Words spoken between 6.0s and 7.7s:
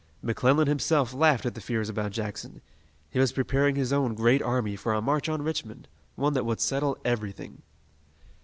one that would settle everything.